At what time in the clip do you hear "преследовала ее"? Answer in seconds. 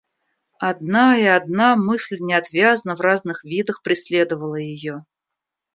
3.83-5.05